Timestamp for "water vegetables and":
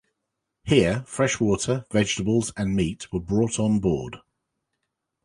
1.39-2.75